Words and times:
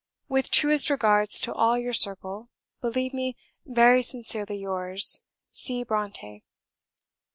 With 0.27 0.49
truest 0.49 0.89
regards 0.89 1.39
to 1.41 1.53
all 1.53 1.77
your 1.77 1.93
circle, 1.93 2.49
believe 2.81 3.13
me 3.13 3.37
very 3.67 4.01
sincerely 4.01 4.57
yours, 4.57 5.19
C. 5.51 5.85
BRONTË." 5.85 6.41